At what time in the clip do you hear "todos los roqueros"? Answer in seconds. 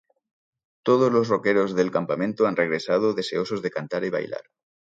0.81-1.75